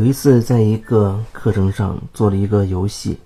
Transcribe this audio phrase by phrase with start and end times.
[0.00, 3.20] 有一次在一个课程上做了一个游戏，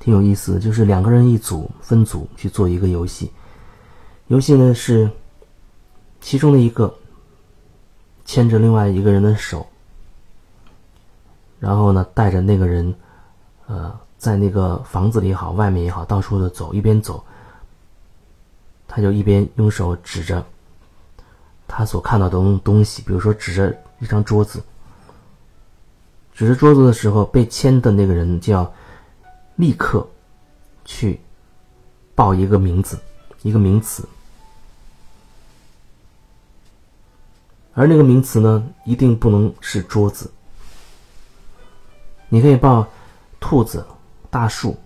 [0.00, 3.30] 挺有意思，就是两个人一组分组去做一个游戏。
[4.28, 5.10] 游戏呢是
[6.22, 6.92] 其中的一个
[8.24, 9.66] 牵着另外一个人的手，
[11.60, 12.94] 然后呢带着那个人，
[13.66, 17.22] 呃，在那个房子里也好，外面也好，到处的走，一边走，
[18.88, 20.42] 他就一边用手指着
[21.68, 24.62] 他所看到的东东西，比如说指着一张桌子。
[26.36, 28.70] 指着桌子的时候，被签的那个人就要
[29.54, 30.06] 立刻
[30.84, 31.18] 去
[32.14, 32.98] 报一个名字，
[33.40, 34.06] 一个名词，
[37.72, 40.30] 而那个名词呢，一定不能是桌子。
[42.28, 42.86] 你可以报
[43.40, 43.82] 兔子、
[44.28, 44.76] 大树、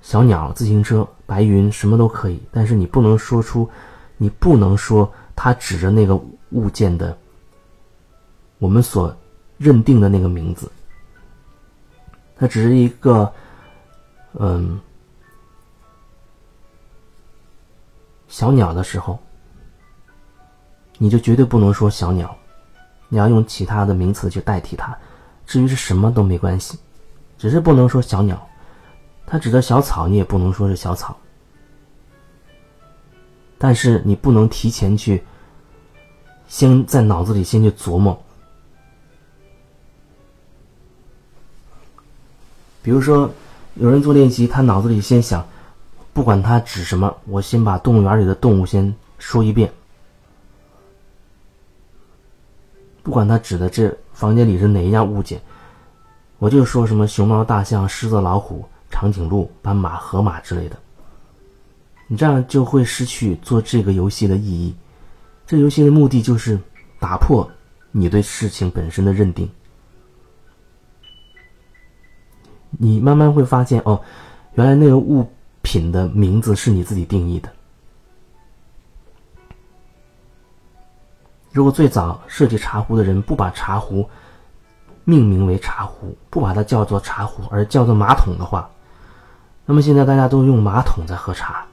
[0.00, 3.70] 小鸟、自行车、白云，什么都可以，但是你不能说出，
[4.16, 7.16] 你不能说他指着那个物件的
[8.58, 9.16] 我们所。
[9.62, 10.70] 认定的那个名字，
[12.36, 13.32] 它只是一个，
[14.34, 14.80] 嗯，
[18.26, 19.18] 小鸟的时候，
[20.98, 22.36] 你就绝对不能说小鸟，
[23.08, 24.98] 你要用其他的名词去代替它。
[25.46, 26.78] 至于是什么都没关系，
[27.38, 28.48] 只是不能说小鸟。
[29.26, 31.16] 它指的小草，你也不能说是小草。
[33.58, 35.22] 但是你不能提前去，
[36.48, 38.20] 先在脑子里先去琢磨。
[42.82, 43.30] 比如说，
[43.74, 45.46] 有人做练习，他脑子里先想，
[46.12, 49.72] 不管他指什么，我先把动物园里的动物先说一遍。
[53.02, 55.40] 不管他指的这房间里是哪一样物件，
[56.38, 60.76] 我就说什么熊猫、大象、狮子、老虎、长颈鹿、斑马、河马之类的。
[62.08, 64.74] 你这样就会失去做这个游戏的意义。
[65.46, 66.58] 这游戏的目的就是
[67.00, 67.48] 打破
[67.90, 69.48] 你对事情本身的认定。
[72.78, 74.00] 你慢慢会发现，哦，
[74.54, 75.28] 原来那个物
[75.62, 77.48] 品的名字是你自己定义的。
[81.52, 84.08] 如果最早设计茶壶的人不把茶壶
[85.04, 88.70] 命名为茶壶，不把它叫做茶壶，而叫做马桶的话，
[89.66, 91.66] 那么现在大家都用马桶在喝茶。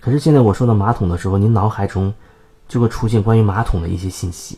[0.00, 2.14] 可是现在我说到马桶的时候，你脑海中
[2.68, 4.56] 就会出现关于马桶的一些信息。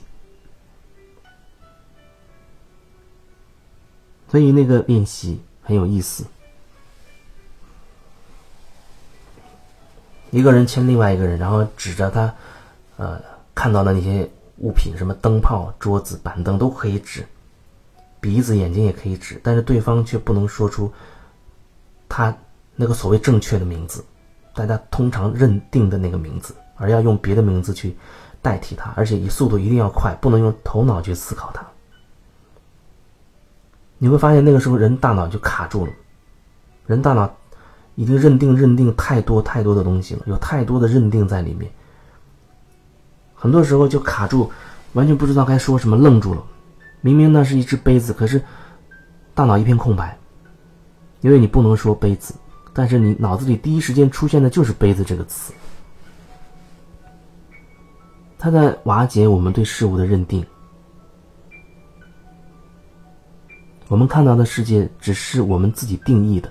[4.30, 6.24] 所以那个练习很有意思。
[10.30, 12.32] 一个人牵另外一个人，然后指着他，
[12.96, 13.20] 呃，
[13.52, 17.26] 看到的那些物品，什么灯泡、桌子、板凳都可以指，
[18.20, 20.92] 鼻子、眼睛也可以指，但是对方却不能说出
[22.08, 22.36] 他
[22.76, 24.04] 那个所谓正确的名字，
[24.54, 27.96] 大家通常认定的那个名字，而要用别的名字去
[28.40, 31.66] 代替它，而且以速度一定要快，不能用头脑去思考它。
[34.02, 35.92] 你会发现，那个时候人大脑就卡住了，
[36.86, 37.30] 人大脑
[37.96, 41.70] 已经认定认定太多太多的东西了，有太多的认定在里面，
[43.34, 44.50] 很多时候就卡住，
[44.94, 46.42] 完全不知道该说什么，愣住了。
[47.02, 48.42] 明明那是一只杯子，可是
[49.34, 50.18] 大脑一片空白，
[51.20, 52.32] 因为你不能说杯子，
[52.72, 55.52] 但是你脑子里第一时间出现的就是杯子这个词，
[58.38, 60.42] 它在瓦解我们对事物的认定。
[63.90, 66.48] 我们看到的世界只是我们自己定义的。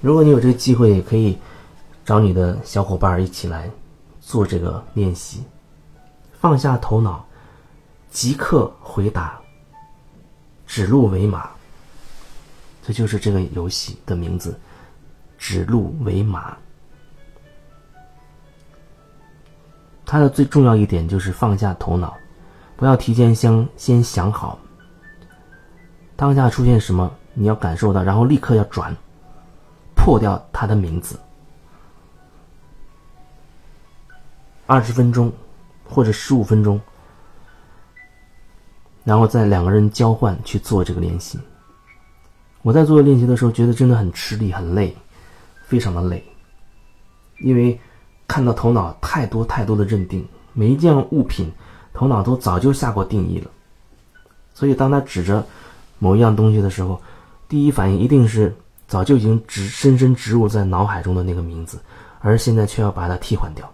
[0.00, 1.38] 如果你有这个机会，也可以
[2.04, 3.70] 找你的小伙伴一起来
[4.20, 5.44] 做这个练习，
[6.40, 7.24] 放下头脑，
[8.10, 9.40] 即刻回答，
[10.66, 11.48] 指鹿为马。
[12.84, 14.58] 这就是这个游戏的名字，
[15.38, 16.56] 指鹿为马。
[20.06, 22.16] 它的最重要一点就是放下头脑，
[22.76, 24.56] 不要提前先先想好。
[26.14, 28.94] 当下出现什么，你要感受到，然后立刻要转，
[29.96, 31.18] 破掉他的名字。
[34.64, 35.32] 二十分钟，
[35.84, 36.80] 或者十五分钟，
[39.02, 41.38] 然后再两个人交换去做这个练习。
[42.62, 44.96] 我在做练习的时候，觉得真的很吃力、很累，
[45.64, 46.24] 非常的累，
[47.40, 47.78] 因为。
[48.26, 51.50] 看到头脑太多太多的认定，每一件物品，
[51.92, 53.50] 头脑都早就下过定义了。
[54.54, 55.46] 所以，当他指着
[55.98, 57.00] 某一样东西的时候，
[57.48, 58.54] 第一反应一定是
[58.88, 61.78] 早就已经植深深植入在脑海中的那个名字，
[62.20, 63.72] 而现在却要把它替换掉。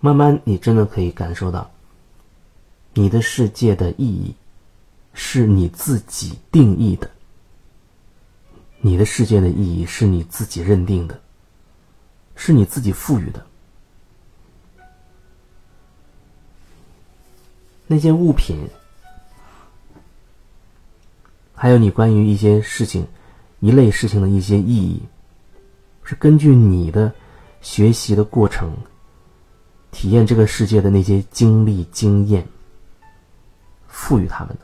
[0.00, 1.70] 慢慢，你真的可以感受到，
[2.94, 4.34] 你的世界的意义
[5.12, 7.10] 是你自己定义的。
[8.82, 11.20] 你的世界的意义是你自己认定的，
[12.34, 13.46] 是你自己赋予的。
[17.86, 18.68] 那些物品，
[21.54, 23.06] 还有你关于一些事情、
[23.58, 25.02] 一类事情的一些意义，
[26.02, 27.12] 是根据你的
[27.60, 28.74] 学习的过程、
[29.90, 32.48] 体验这个世界的那些经历、经验
[33.88, 34.60] 赋予他们的。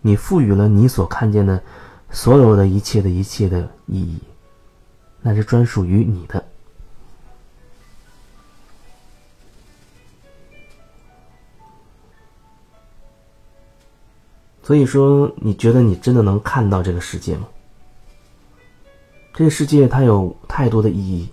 [0.00, 1.60] 你赋予了你所看见的。
[2.12, 4.18] 所有的一切的一切的意义，
[5.22, 6.44] 那是专属于你的。
[14.62, 17.48] 所以说，你觉得你真的能看到这个世界吗？
[19.34, 21.28] 这个世界它有太多的意义，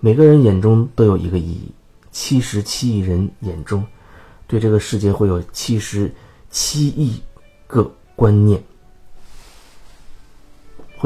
[0.00, 1.70] 每个人眼中都有一个意义。
[2.10, 3.86] 七十七亿人眼中，
[4.46, 6.12] 对这个世界会有七十
[6.50, 7.22] 七亿
[7.66, 8.60] 个观念。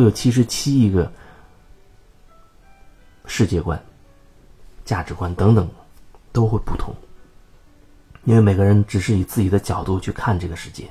[0.00, 1.12] 会有七十七亿个
[3.26, 3.79] 世界观、
[4.82, 5.69] 价值观等等，
[6.32, 6.94] 都会不同，
[8.25, 10.88] 因为每个人只是以自己的角度去看这个世界，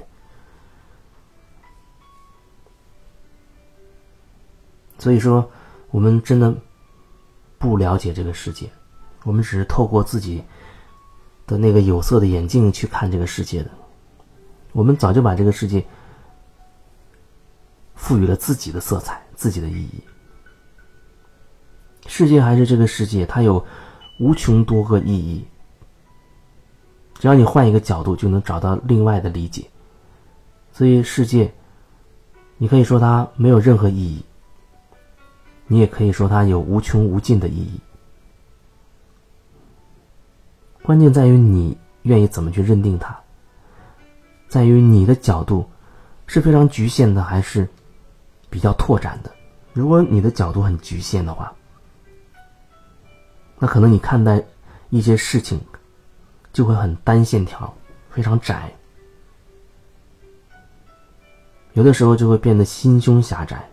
[5.00, 5.50] 所以说
[5.90, 6.56] 我们真的
[7.58, 8.70] 不了解这个世界，
[9.24, 10.44] 我们只是透过自己
[11.48, 13.72] 的那个有色的眼镜去看这个世界的，
[14.72, 15.84] 我们早就把这个世界。
[18.00, 20.02] 赋予了自己的色彩，自己的意义。
[22.08, 23.64] 世界还是这个世界，它有
[24.20, 25.46] 无穷多个意义。
[27.20, 29.70] 只要你换一个角度，就能找到另外的理解。
[30.72, 31.54] 所以，世界，
[32.58, 34.24] 你可以说它没有任何意义，
[35.68, 37.82] 你也可以说它有无穷无尽的意义。
[40.82, 43.20] 关键在于你愿意怎么去认定它，
[44.48, 45.70] 在于你的角度
[46.28, 47.68] 是非常局限的，还是？
[48.50, 49.32] 比较拓展的，
[49.74, 51.54] 如果你的角度很局限的话，
[53.58, 54.44] 那可能你看待
[54.90, 55.60] 一些事情
[56.52, 57.72] 就会很单线条，
[58.10, 58.74] 非常窄，
[61.74, 63.70] 有的时候就会变得心胸狭窄，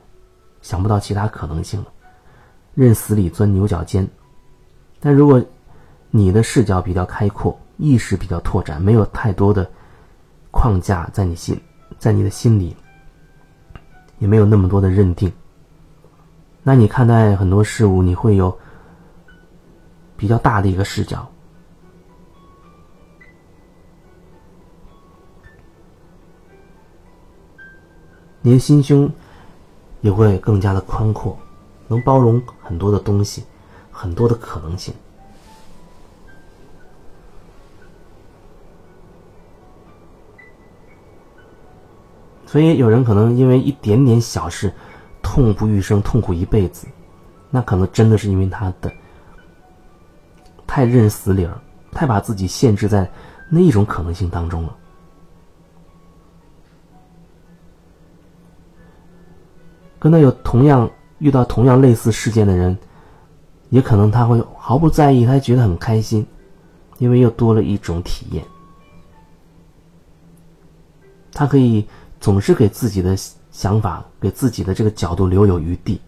[0.61, 1.85] 想不到其他可能性，
[2.75, 4.07] 认死理钻牛角尖。
[5.01, 5.43] 但如果
[6.11, 9.69] 你的视角比较开阔，意识比较拓展，没有太多的
[10.51, 11.61] 框架在你心，
[11.99, 12.77] 在你的心里。
[14.19, 15.33] 也没有那么多的认定，
[16.63, 18.57] 那你看待很多事物，你会有
[20.17, 21.27] 比较大的一个视角，
[28.41, 29.11] 你的心胸
[30.01, 31.37] 也会更加的宽阔，
[31.89, 33.45] 能包容很多的东西，
[33.91, 34.95] 很多的可能性。
[42.47, 44.73] 所以有人可能因为一点点小事，
[45.21, 46.87] 痛不欲生，痛苦一辈子，
[47.51, 48.91] 那可能真的是因为他的
[50.65, 51.61] 太认死理儿，
[51.91, 53.11] 太把自己限制在
[53.51, 54.77] 那一种可能性当中了。
[59.99, 60.89] 跟他有同样
[61.19, 62.79] 遇到同样类似事件的人，
[63.71, 66.25] 也可能他会毫不在意，他觉得很开心，
[66.99, 68.45] 因为又多了一种体验，
[71.33, 71.85] 他可以。
[72.21, 73.17] 总是给自己的
[73.51, 76.01] 想法、给自己的这个角度留有余地，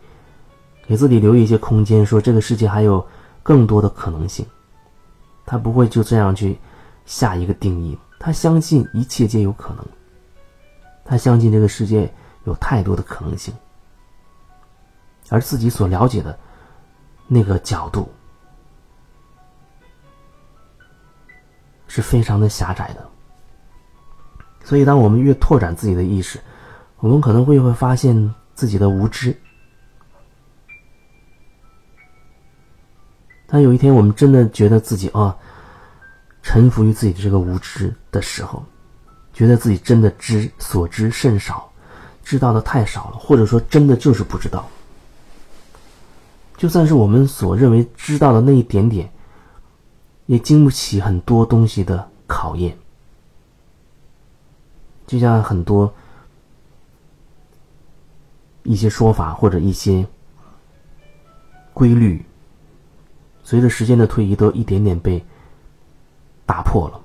[0.86, 3.06] 给自己留一些空间，说这个世界还有
[3.42, 4.44] 更多的可能性。
[5.46, 6.58] 他不会就这样去
[7.06, 9.86] 下一个定义，他相信一切皆有可能。
[11.04, 12.12] 他相信这个世界
[12.44, 13.54] 有太多的可能性，
[15.30, 16.38] 而自己所了解的
[17.26, 18.12] 那个角度
[21.86, 23.08] 是非常的狭窄的。
[24.68, 26.38] 所以，当我们越拓展自己的意识，
[26.98, 29.34] 我们可能会会发现自己的无知。
[33.46, 35.34] 当有一天我们真的觉得自己啊，
[36.42, 38.62] 臣服于自己的这个无知的时候，
[39.32, 41.72] 觉得自己真的知所知甚少，
[42.22, 44.68] 知道的太少了，或者说真的就是不知道。
[46.58, 49.10] 就算是我们所认为知道的那一点点，
[50.26, 52.76] 也经不起很多东西的考验。
[55.08, 55.92] 就像很多
[58.62, 60.06] 一些说法或者一些
[61.72, 62.22] 规律，
[63.42, 65.24] 随着时间的推移，都一点点被
[66.44, 67.00] 打破了，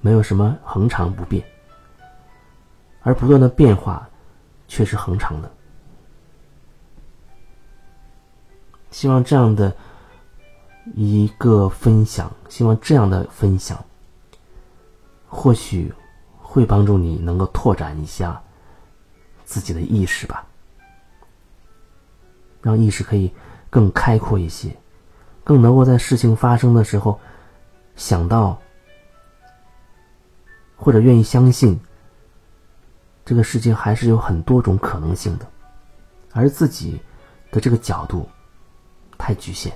[0.00, 1.44] 没有什么恒常不变，
[3.02, 4.10] 而不断的变化
[4.66, 5.48] 却是恒常的。
[8.90, 9.72] 希望这样的
[10.96, 13.78] 一个分享，希望这样的分享。
[15.28, 15.92] 或许
[16.38, 18.42] 会帮助你能够拓展一下
[19.44, 20.46] 自己的意识吧，
[22.62, 23.32] 让意识可以
[23.70, 24.74] 更开阔一些，
[25.44, 27.20] 更能够在事情发生的时候
[27.94, 28.58] 想到，
[30.76, 31.78] 或者愿意相信，
[33.24, 35.46] 这个世界还是有很多种可能性的，
[36.32, 37.00] 而自己
[37.52, 38.28] 的这个角度
[39.18, 39.72] 太局限。